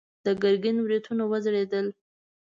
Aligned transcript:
د 0.25 0.27
ګرګين 0.41 0.77
برېتونه 0.85 1.23
وځړېدل. 1.27 1.87